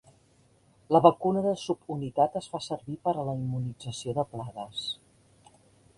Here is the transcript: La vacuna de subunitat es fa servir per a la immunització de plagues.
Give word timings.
La 0.95 1.01
vacuna 1.05 1.43
de 1.47 1.51
subunitat 1.65 2.39
es 2.41 2.49
fa 2.55 2.63
servir 2.69 2.97
per 3.09 3.15
a 3.17 3.29
la 3.31 3.37
immunització 3.43 4.19
de 4.21 4.29
plagues. 4.35 4.87